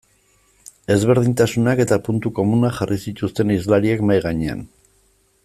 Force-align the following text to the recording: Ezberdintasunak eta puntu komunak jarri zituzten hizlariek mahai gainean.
Ezberdintasunak 0.93 1.81
eta 1.85 1.99
puntu 2.07 2.33
komunak 2.41 2.75
jarri 2.81 2.99
zituzten 3.05 3.53
hizlariek 3.57 4.03
mahai 4.09 4.19
gainean. 4.27 4.67